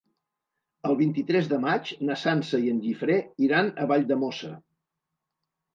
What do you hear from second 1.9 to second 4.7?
na Sança i en Guifré iran a Valldemossa.